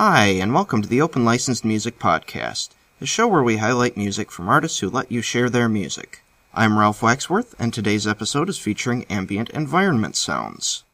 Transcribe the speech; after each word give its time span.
Hi, 0.00 0.26
and 0.26 0.54
welcome 0.54 0.80
to 0.80 0.88
the 0.88 1.02
Open 1.02 1.24
Licensed 1.24 1.64
Music 1.64 1.98
Podcast, 1.98 2.68
the 3.00 3.04
show 3.04 3.26
where 3.26 3.42
we 3.42 3.56
highlight 3.56 3.96
music 3.96 4.30
from 4.30 4.48
artists 4.48 4.78
who 4.78 4.88
let 4.88 5.10
you 5.10 5.22
share 5.22 5.50
their 5.50 5.68
music. 5.68 6.22
I'm 6.54 6.78
Ralph 6.78 7.02
Waxworth, 7.02 7.56
and 7.58 7.74
today's 7.74 8.06
episode 8.06 8.48
is 8.48 8.58
featuring 8.58 9.06
ambient 9.10 9.50
environment 9.50 10.14
sounds. 10.14 10.84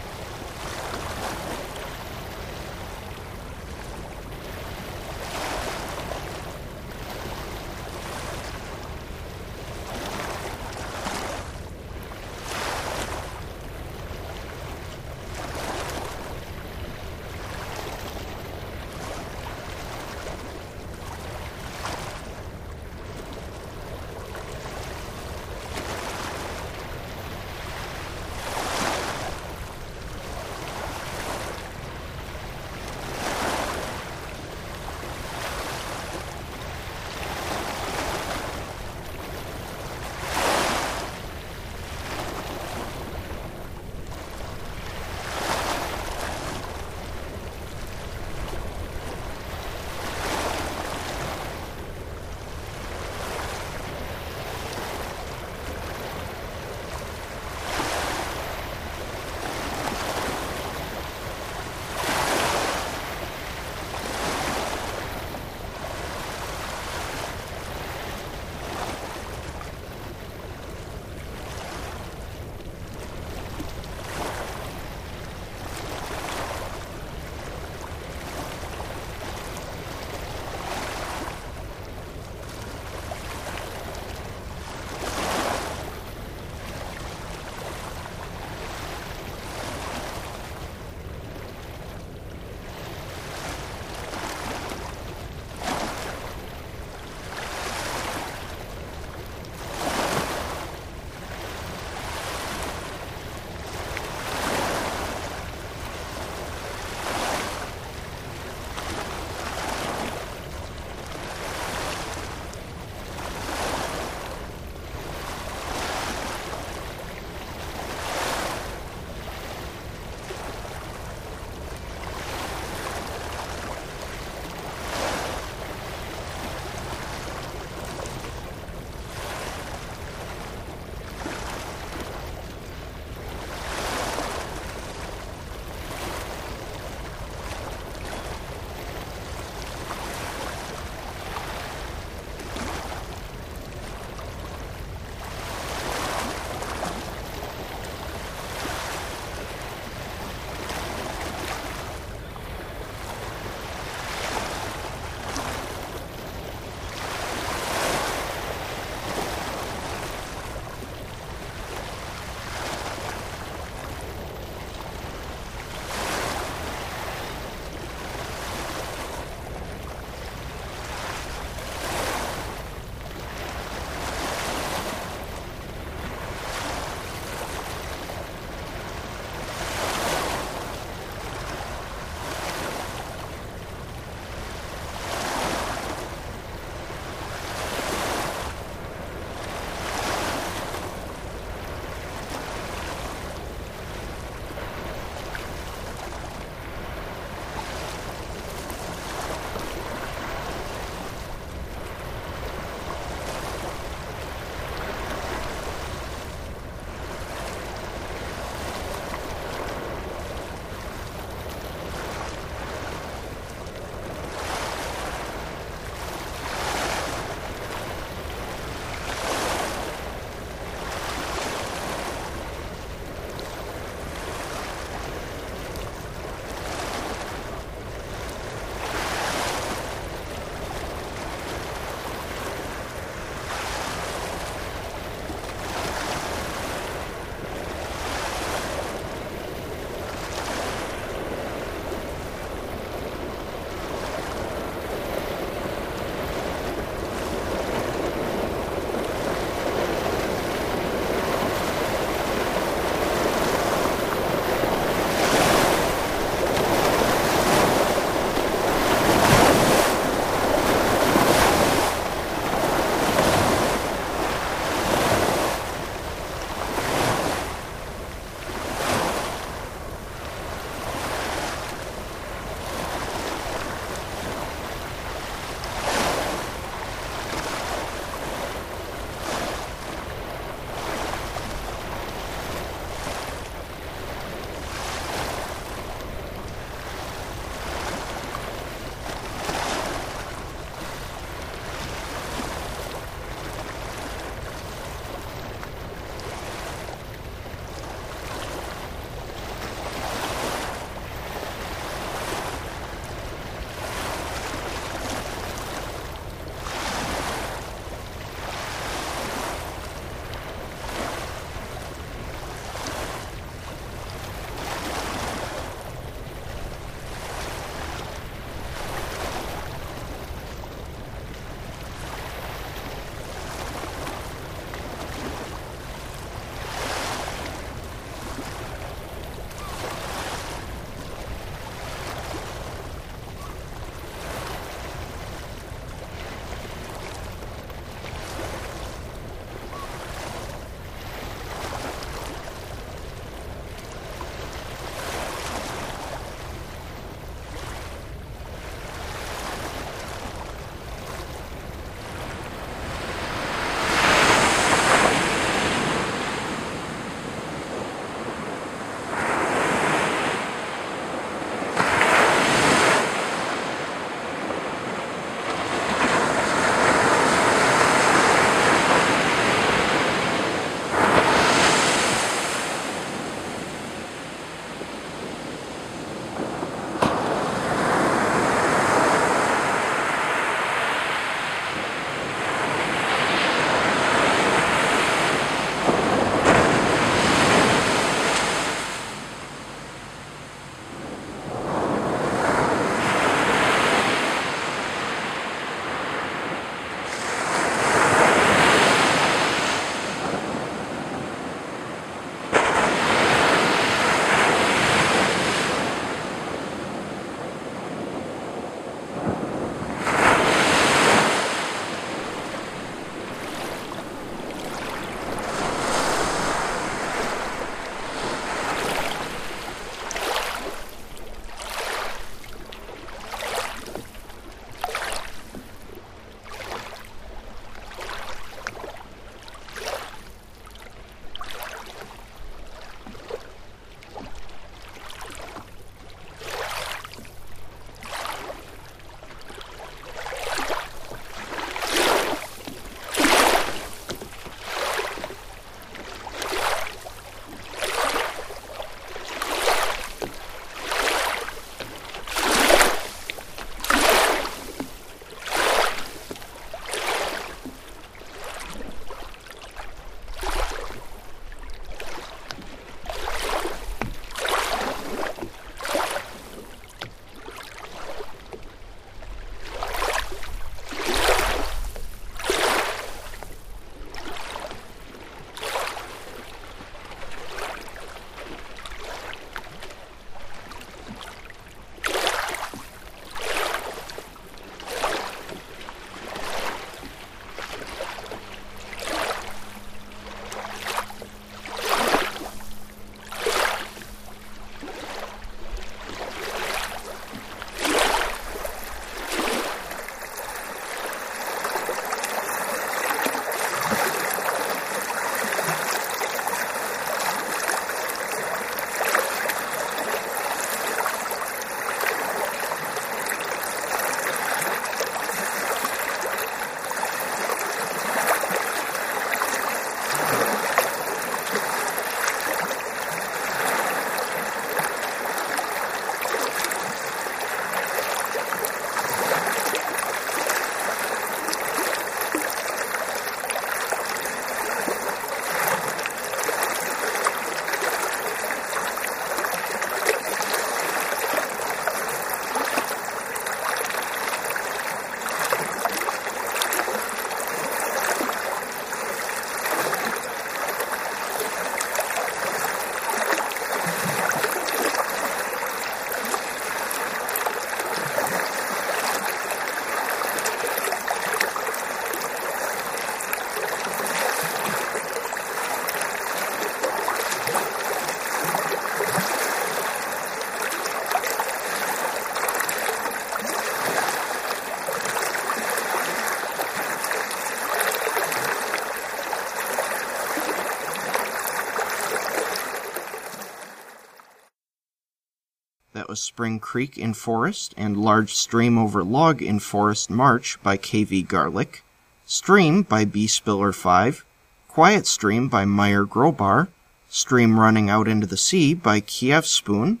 Spring 586.14 586.58
Creek 586.58 586.98
in 586.98 587.14
Forest 587.14 587.74
and 587.76 587.96
Large 587.96 588.34
Stream 588.34 588.78
Over 588.78 589.02
Log 589.02 589.42
in 589.42 589.58
Forest 589.58 590.10
March 590.10 590.58
by 590.62 590.76
KV 590.76 591.26
Garlic, 591.26 591.82
Stream 592.26 592.82
by 592.82 593.04
B 593.04 593.26
Spiller 593.26 593.72
5, 593.72 594.24
Quiet 594.68 595.06
Stream 595.06 595.48
by 595.48 595.64
Meyer 595.64 596.04
Grobar, 596.04 596.68
Stream 597.08 597.58
Running 597.58 597.88
Out 597.88 598.08
into 598.08 598.26
the 598.26 598.36
Sea 598.36 598.74
by 598.74 599.00
Kiev 599.00 599.46
Spoon, 599.46 600.00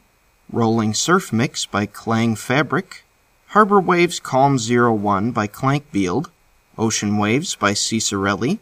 Rolling 0.50 0.94
Surf 0.94 1.32
Mix 1.32 1.64
by 1.64 1.86
Klangfabrik, 1.86 3.02
Harbor 3.48 3.80
Waves 3.80 4.20
Calm 4.20 4.58
01 4.58 5.30
by 5.30 5.46
Klankbeeld, 5.46 6.26
Ocean 6.76 7.16
Waves 7.16 7.54
by 7.54 7.72
Cicerelli, 7.72 8.58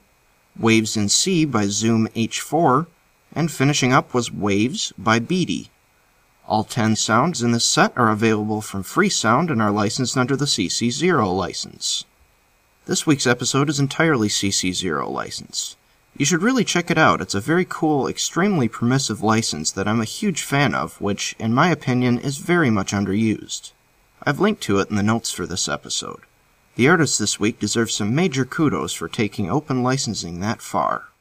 Waves 0.59 0.97
in 0.97 1.09
Sea 1.09 1.45
by 1.47 1.67
Zoom 1.67 2.09
H4, 2.09 2.87
and 3.35 3.51
finishing 3.51 3.93
up 3.93 4.13
was 4.13 4.31
Waves 4.31 4.93
by 4.99 5.19
Beatty. 5.19 5.71
All 6.49 6.65
10 6.65 6.97
sounds 6.97 7.41
in 7.41 7.53
this 7.53 7.65
set 7.65 7.93
are 7.97 8.11
available 8.11 8.61
from 8.61 8.83
Freesound 8.83 9.51
and 9.51 9.63
are 9.63 9.71
licensed 9.71 10.17
under 10.17 10.35
the 10.35 10.47
CC0 10.47 11.37
license. 11.37 12.05
This 12.87 13.07
week's 13.07 13.29
episode 13.29 13.69
is 13.69 13.79
entirely 13.79 14.29
CC0 14.29 15.09
licensed. 15.09 15.77
You 16.17 16.27
should 16.27 16.43
really 16.43 16.65
check 16.65 16.91
it 16.91 16.99
out. 16.99 17.21
It's 17.21 17.37
a 17.37 17.41
very 17.41 17.65
cool, 17.65 18.09
extremely 18.09 18.69
permissive 18.69 19.23
license 19.23 19.71
that 19.71 19.87
I'm 19.87 20.01
a 20.01 20.05
huge 20.05 20.43
fan 20.43 20.75
of, 20.75 21.01
which, 21.01 21.37
in 21.39 21.55
my 21.55 21.71
opinion, 21.71 22.19
is 22.19 22.39
very 22.39 22.71
much 22.71 22.93
underused. 22.93 23.71
I've 24.25 24.41
linked 24.41 24.63
to 24.63 24.81
it 24.81 24.91
in 24.91 24.97
the 24.97 25.03
notes 25.03 25.31
for 25.31 25.47
this 25.47 25.69
episode. 25.69 26.23
The 26.75 26.89
artist 26.89 27.19
this 27.19 27.39
week 27.39 27.61
deserves 27.61 27.95
some 27.95 28.15
major 28.15 28.45
kudos 28.45 28.93
for 28.93 29.09
taking 29.09 29.49
open 29.49 29.83
licensing 29.83 30.41
that 30.41 30.61
far. 30.61 31.12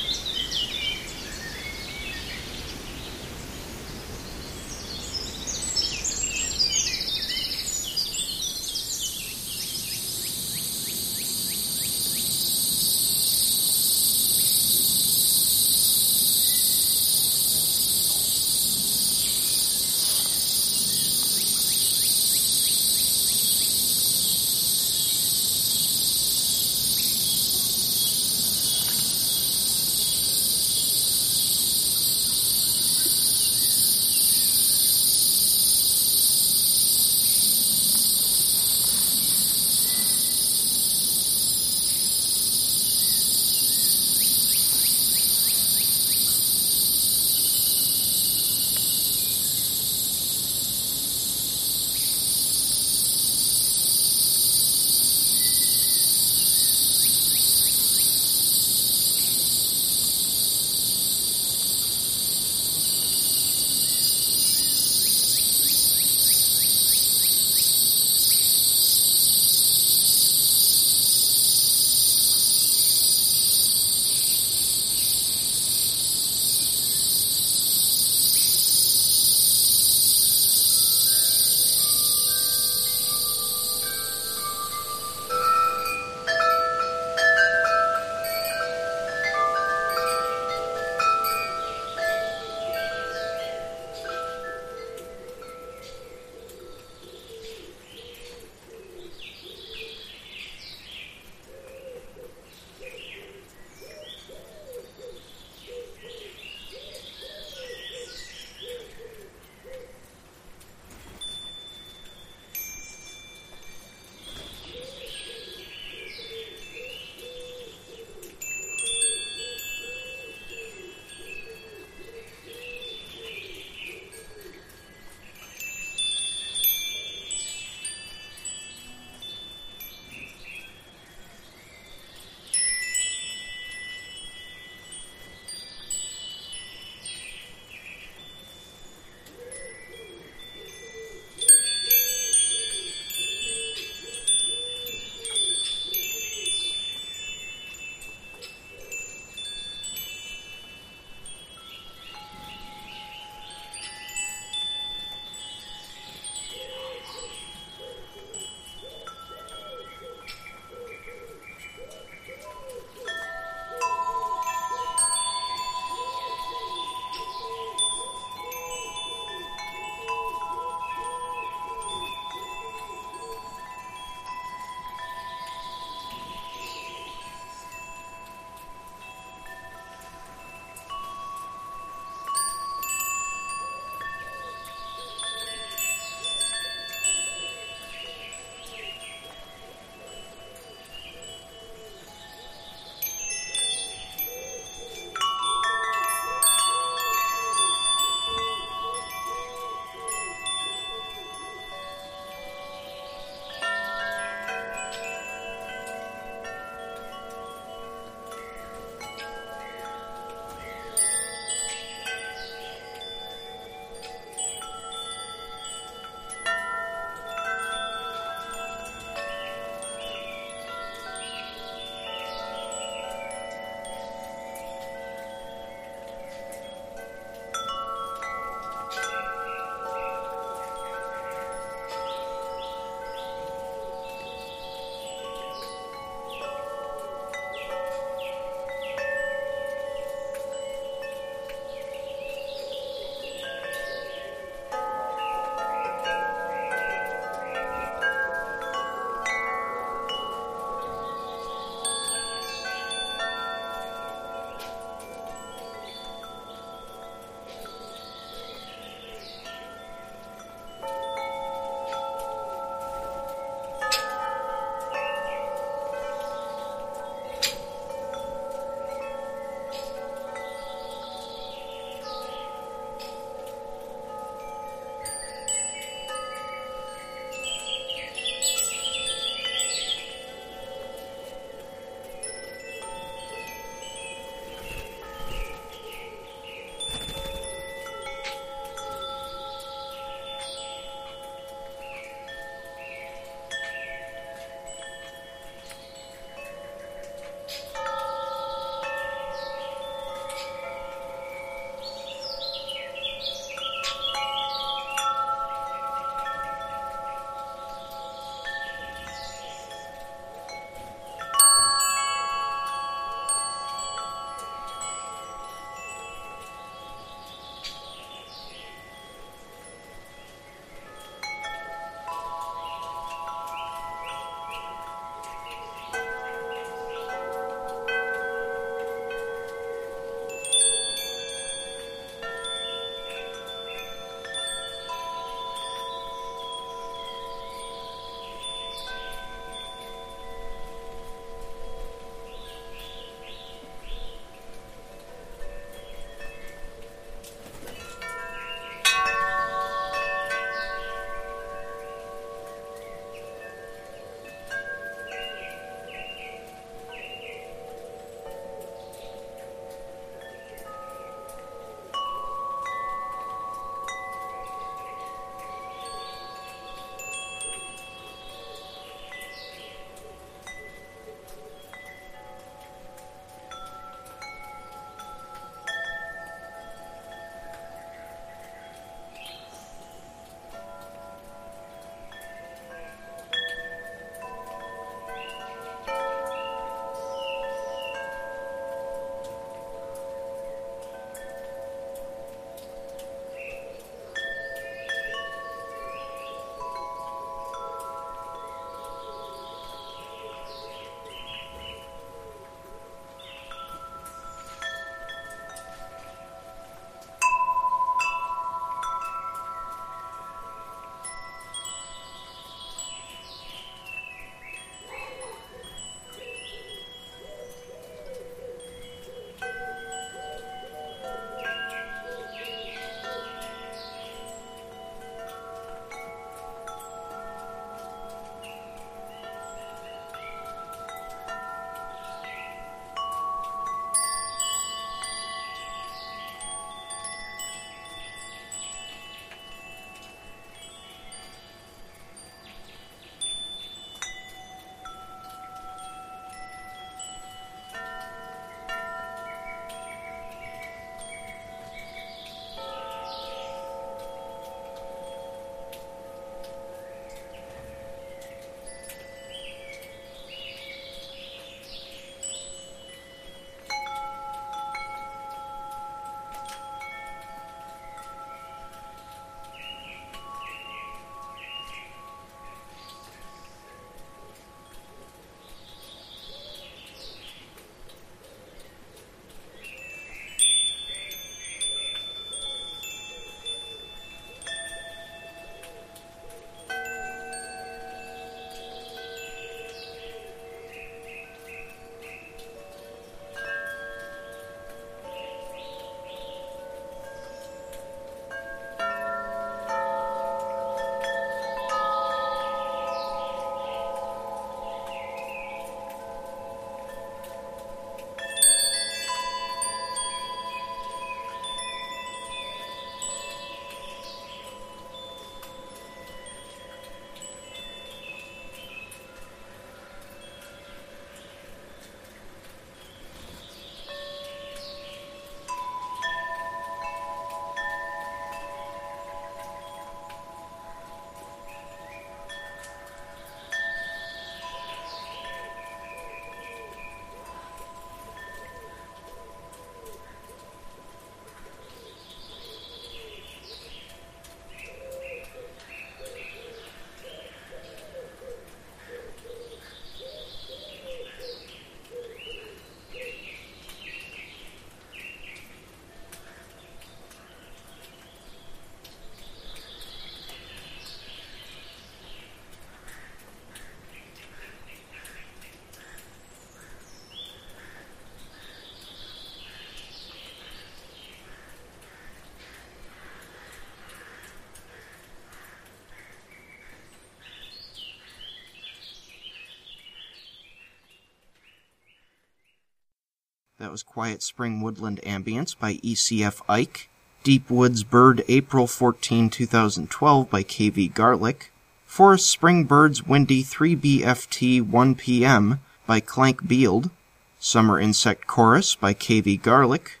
That 583.68 583.72
was 583.72 583.82
Quiet 583.82 584.22
Spring 584.22 584.62
Woodland 584.62 584.98
Ambience 585.04 585.54
by 585.54 585.74
ECF 585.74 586.40
Ike. 586.48 586.88
Deep 587.22 587.50
Woods 587.50 587.84
Bird 587.84 588.24
April 588.26 588.66
14, 588.66 589.28
2012 589.28 590.30
by 590.30 590.42
KV 590.42 590.94
Garlic. 590.94 591.52
Forest 591.84 592.30
Spring 592.30 592.64
Birds 592.64 593.06
Windy 593.06 593.44
3BFT 593.44 594.62
1 594.62 594.94
PM 594.94 595.60
by 595.86 596.00
Klankbeeld. 596.00 596.90
Summer 597.38 597.78
Insect 597.78 598.26
Chorus 598.26 598.74
by 598.74 598.94
KV 598.94 599.42
Garlic. 599.42 600.00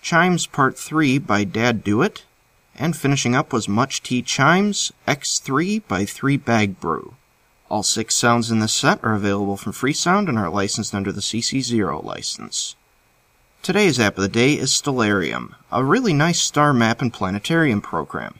Chimes 0.00 0.46
Part 0.46 0.78
3 0.78 1.18
by 1.18 1.42
Dad 1.42 1.82
Do 1.82 2.02
It. 2.02 2.22
And 2.76 2.96
finishing 2.96 3.34
up 3.34 3.52
was 3.52 3.68
Much 3.68 4.04
Tea 4.04 4.22
Chimes 4.22 4.92
X3 5.08 5.82
by 5.88 6.04
3 6.04 6.36
Bag 6.36 6.78
Brew. 6.78 7.16
All 7.68 7.82
six 7.82 8.14
sounds 8.14 8.52
in 8.52 8.60
this 8.60 8.72
set 8.72 9.02
are 9.02 9.14
available 9.14 9.56
from 9.56 9.72
Freesound 9.72 10.28
and 10.28 10.38
are 10.38 10.48
licensed 10.48 10.94
under 10.94 11.10
the 11.10 11.20
CC0 11.20 12.04
license. 12.04 12.76
Today's 13.62 14.00
app 14.00 14.16
of 14.16 14.22
the 14.22 14.28
day 14.28 14.54
is 14.54 14.72
Stellarium, 14.72 15.54
a 15.70 15.84
really 15.84 16.12
nice 16.12 16.40
star 16.40 16.72
map 16.72 17.00
and 17.00 17.12
planetarium 17.12 17.80
program. 17.80 18.34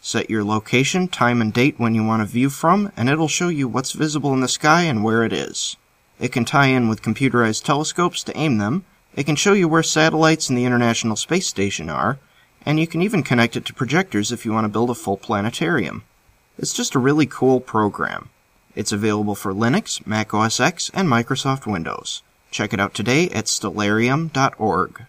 Set 0.00 0.30
your 0.30 0.44
location, 0.44 1.08
time, 1.08 1.40
and 1.42 1.52
date 1.52 1.80
when 1.80 1.96
you 1.96 2.04
want 2.04 2.22
to 2.22 2.26
view 2.26 2.48
from, 2.48 2.92
and 2.96 3.08
it'll 3.08 3.26
show 3.26 3.48
you 3.48 3.66
what's 3.66 3.90
visible 3.90 4.32
in 4.34 4.40
the 4.40 4.46
sky 4.46 4.82
and 4.82 5.02
where 5.02 5.24
it 5.24 5.32
is. 5.32 5.76
It 6.20 6.30
can 6.30 6.44
tie 6.44 6.68
in 6.68 6.88
with 6.88 7.02
computerized 7.02 7.64
telescopes 7.64 8.22
to 8.22 8.36
aim 8.36 8.58
them, 8.58 8.84
it 9.16 9.26
can 9.26 9.34
show 9.34 9.52
you 9.52 9.66
where 9.66 9.82
satellites 9.82 10.48
and 10.48 10.56
the 10.56 10.64
International 10.64 11.16
Space 11.16 11.48
Station 11.48 11.90
are, 11.90 12.20
and 12.64 12.78
you 12.78 12.86
can 12.86 13.02
even 13.02 13.24
connect 13.24 13.56
it 13.56 13.64
to 13.64 13.74
projectors 13.74 14.30
if 14.30 14.44
you 14.44 14.52
want 14.52 14.64
to 14.64 14.68
build 14.68 14.90
a 14.90 14.94
full 14.94 15.16
planetarium. 15.16 16.04
It's 16.56 16.72
just 16.72 16.94
a 16.94 17.00
really 17.00 17.26
cool 17.26 17.58
program. 17.58 18.30
It's 18.76 18.92
available 18.92 19.34
for 19.34 19.52
Linux, 19.52 20.06
Mac 20.06 20.32
OS 20.32 20.60
X, 20.60 20.88
and 20.94 21.08
Microsoft 21.08 21.66
Windows. 21.66 22.22
Check 22.50 22.72
it 22.72 22.80
out 22.80 22.94
today 22.94 23.28
at 23.30 23.46
stellarium.org. 23.46 25.02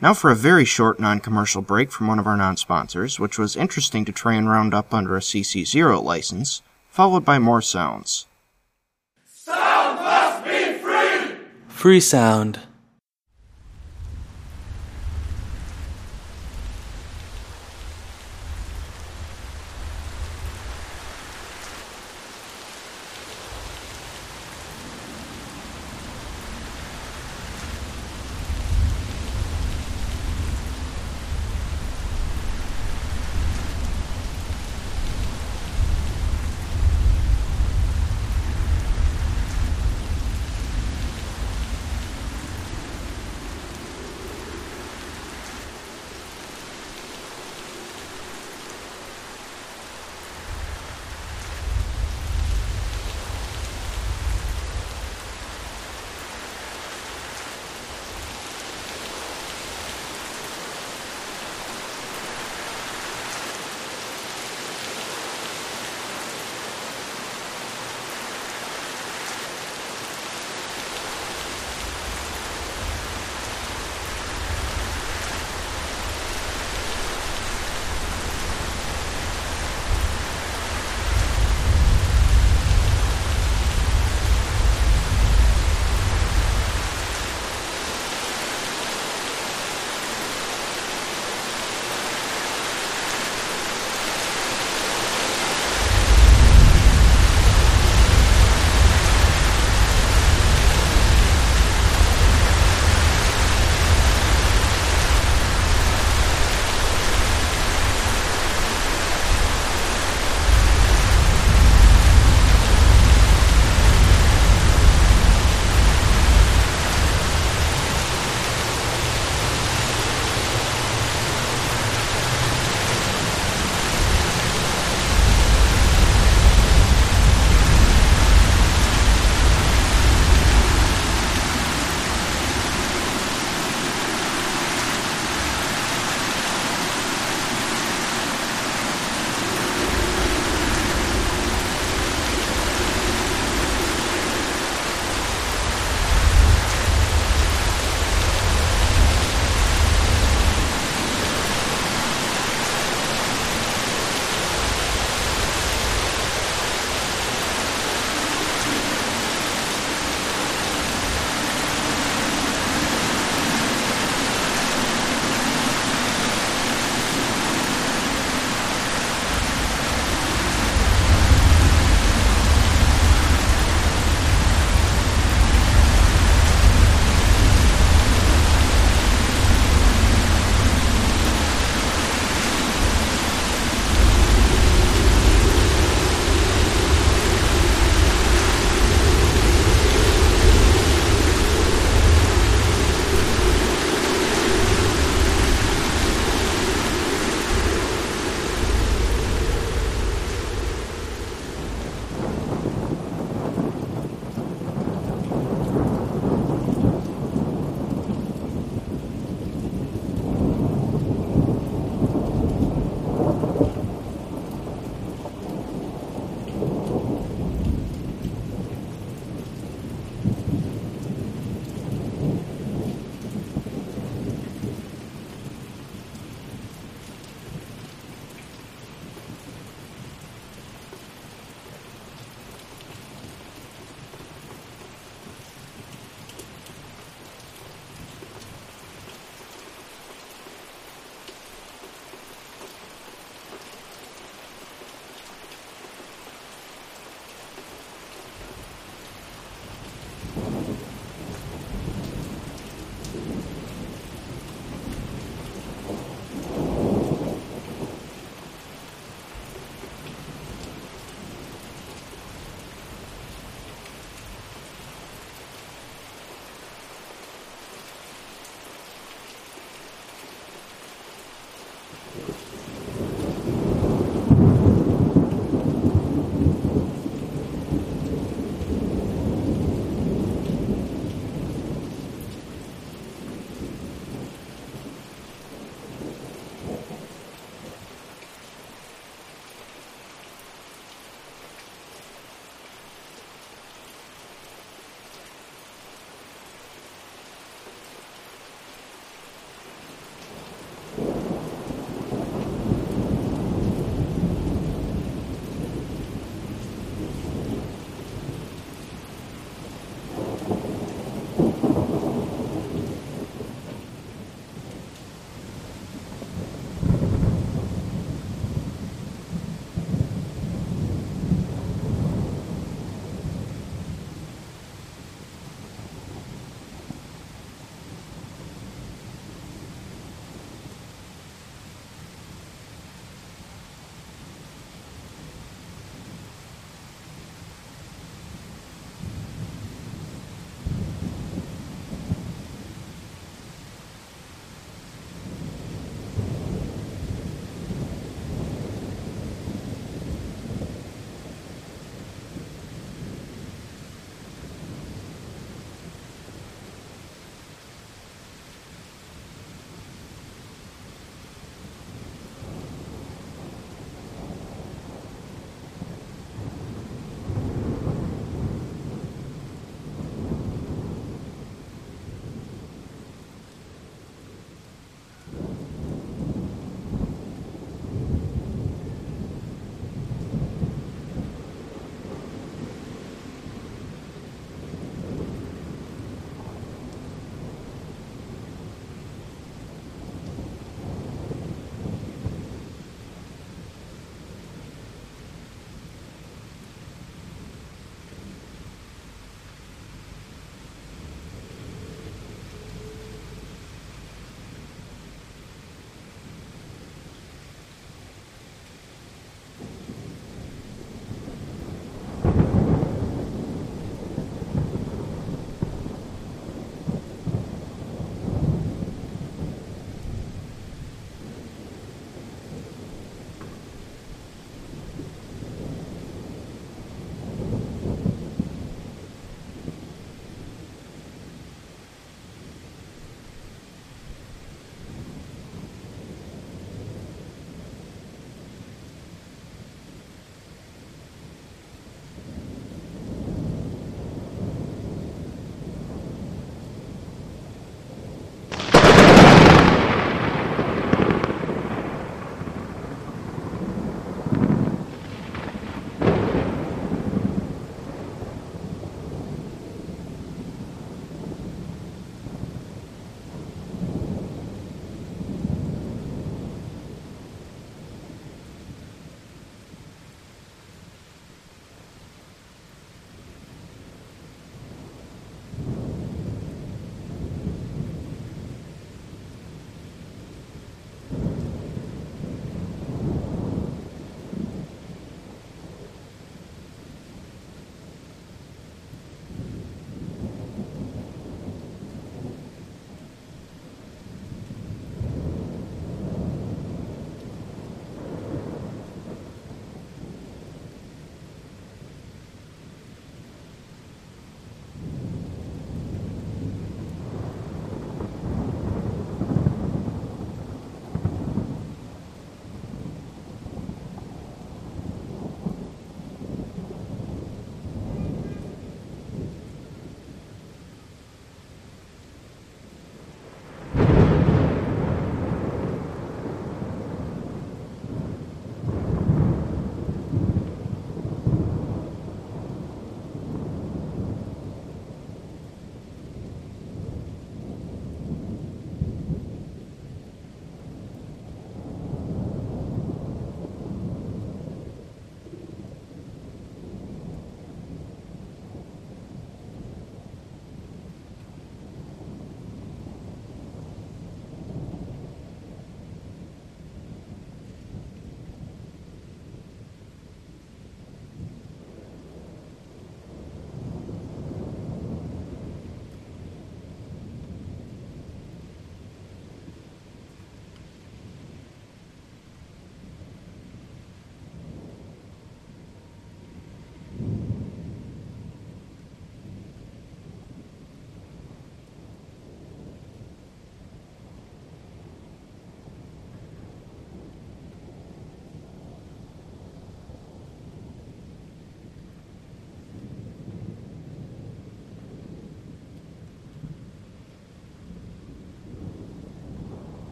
Now 0.00 0.14
for 0.14 0.30
a 0.30 0.36
very 0.36 0.64
short 0.64 0.98
non-commercial 0.98 1.62
break 1.62 1.92
from 1.92 2.08
one 2.08 2.18
of 2.18 2.26
our 2.26 2.36
non-sponsors, 2.36 3.20
which 3.20 3.38
was 3.38 3.56
interesting 3.56 4.04
to 4.04 4.12
try 4.12 4.34
and 4.34 4.48
round 4.48 4.74
up 4.74 4.92
under 4.92 5.16
a 5.16 5.20
CC0 5.20 6.02
license, 6.02 6.62
followed 6.90 7.24
by 7.24 7.38
more 7.38 7.62
sounds. 7.62 8.26
Sound 9.26 10.00
must 10.00 10.44
be 10.44 10.74
free! 10.78 11.36
Free 11.68 12.00
sound. 12.00 12.60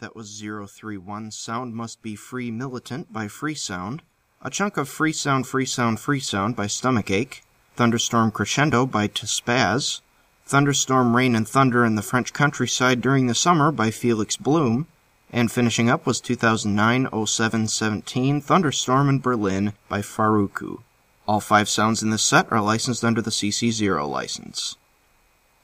That 0.00 0.14
was 0.14 0.40
031 0.40 1.32
Sound 1.32 1.74
Must 1.74 2.00
Be 2.02 2.14
Free 2.14 2.52
Militant 2.52 3.12
by 3.12 3.26
Free 3.26 3.56
Sound. 3.56 4.02
A 4.40 4.48
chunk 4.48 4.76
of 4.76 4.88
Free 4.88 5.12
Sound, 5.12 5.48
Free 5.48 5.64
Sound, 5.64 5.98
Free 5.98 6.20
Sound 6.20 6.54
by 6.54 6.68
Stomachache. 6.68 7.42
Thunderstorm 7.74 8.30
Crescendo 8.30 8.86
by 8.86 9.08
Spaz. 9.08 10.00
Thunderstorm 10.46 11.16
Rain 11.16 11.34
and 11.34 11.48
Thunder 11.48 11.84
in 11.84 11.96
the 11.96 12.02
French 12.02 12.32
Countryside 12.32 13.00
During 13.00 13.26
the 13.26 13.34
Summer 13.34 13.72
by 13.72 13.90
Felix 13.90 14.36
Blume. 14.36 14.86
And 15.32 15.50
finishing 15.50 15.90
up 15.90 16.06
was 16.06 16.20
2009 16.20 17.26
07 17.26 17.66
17 17.66 18.40
Thunderstorm 18.40 19.08
in 19.08 19.18
Berlin 19.18 19.72
by 19.88 20.00
Farruko. 20.00 20.84
All 21.26 21.40
five 21.40 21.68
sounds 21.68 22.04
in 22.04 22.10
this 22.10 22.22
set 22.22 22.46
are 22.52 22.60
licensed 22.60 23.04
under 23.04 23.20
the 23.20 23.32
CC0 23.32 24.08
license. 24.08 24.76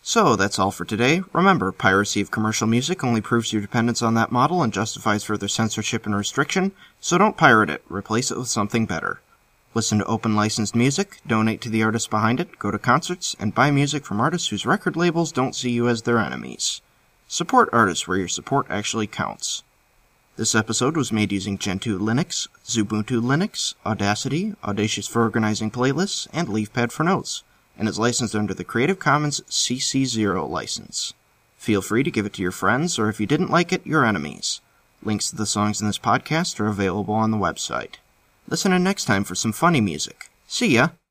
So, 0.06 0.36
that's 0.36 0.58
all 0.58 0.70
for 0.70 0.84
today. 0.84 1.22
Remember, 1.32 1.72
piracy 1.72 2.20
of 2.20 2.30
commercial 2.30 2.66
music 2.66 3.02
only 3.02 3.22
proves 3.22 3.54
your 3.54 3.62
dependence 3.62 4.02
on 4.02 4.12
that 4.12 4.30
model 4.30 4.62
and 4.62 4.70
justifies 4.70 5.24
further 5.24 5.48
censorship 5.48 6.04
and 6.04 6.14
restriction, 6.14 6.72
so 7.00 7.16
don't 7.16 7.38
pirate 7.38 7.70
it, 7.70 7.82
replace 7.88 8.30
it 8.30 8.36
with 8.36 8.48
something 8.48 8.84
better. 8.84 9.22
Listen 9.72 10.00
to 10.00 10.04
open 10.04 10.36
licensed 10.36 10.74
music, 10.74 11.22
donate 11.26 11.62
to 11.62 11.70
the 11.70 11.82
artists 11.82 12.06
behind 12.06 12.38
it, 12.38 12.58
go 12.58 12.70
to 12.70 12.78
concerts, 12.78 13.34
and 13.40 13.54
buy 13.54 13.70
music 13.70 14.04
from 14.04 14.20
artists 14.20 14.48
whose 14.48 14.66
record 14.66 14.94
labels 14.94 15.32
don't 15.32 15.56
see 15.56 15.70
you 15.70 15.88
as 15.88 16.02
their 16.02 16.18
enemies. 16.18 16.82
Support 17.26 17.70
artists 17.72 18.06
where 18.06 18.18
your 18.18 18.28
support 18.28 18.66
actually 18.68 19.06
counts. 19.06 19.62
This 20.36 20.54
episode 20.54 20.98
was 20.98 21.12
made 21.12 21.32
using 21.32 21.56
Gentoo 21.56 21.98
Linux, 21.98 22.46
Xubuntu 22.66 23.22
Linux, 23.22 23.72
Audacity, 23.86 24.54
Audacious 24.62 25.06
for 25.06 25.22
organizing 25.22 25.70
playlists, 25.70 26.28
and 26.30 26.48
LeafPad 26.48 26.92
for 26.92 27.04
notes 27.04 27.42
and 27.78 27.88
is 27.88 27.98
licensed 27.98 28.34
under 28.34 28.54
the 28.54 28.64
Creative 28.64 28.98
Commons 28.98 29.40
CC0 29.48 30.48
license. 30.48 31.14
Feel 31.56 31.82
free 31.82 32.02
to 32.02 32.10
give 32.10 32.26
it 32.26 32.34
to 32.34 32.42
your 32.42 32.52
friends, 32.52 32.98
or 32.98 33.08
if 33.08 33.18
you 33.20 33.26
didn't 33.26 33.50
like 33.50 33.72
it, 33.72 33.86
your 33.86 34.04
enemies. 34.04 34.60
Links 35.02 35.30
to 35.30 35.36
the 35.36 35.46
songs 35.46 35.80
in 35.80 35.86
this 35.86 35.98
podcast 35.98 36.60
are 36.60 36.66
available 36.66 37.14
on 37.14 37.30
the 37.30 37.36
website. 37.36 37.94
Listen 38.48 38.72
in 38.72 38.84
next 38.84 39.06
time 39.06 39.24
for 39.24 39.34
some 39.34 39.52
funny 39.52 39.80
music. 39.80 40.28
See 40.46 40.74
ya! 40.74 40.88